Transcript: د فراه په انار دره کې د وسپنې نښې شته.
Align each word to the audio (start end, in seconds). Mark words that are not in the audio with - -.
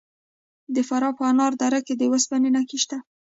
د 0.75 0.77
فراه 0.87 1.15
په 1.17 1.23
انار 1.31 1.53
دره 1.61 1.79
کې 1.85 1.93
د 1.97 2.03
وسپنې 2.11 2.49
نښې 2.55 2.77
شته. 2.83 2.97